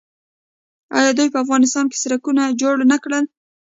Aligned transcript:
آیا 0.97 1.11
دوی 1.17 1.27
په 1.31 1.37
افغانستان 1.43 1.85
کې 1.89 2.01
سړکونه 2.03 2.43
جوړ 2.61 2.75
نه 2.91 2.97
کړل؟ 3.03 3.25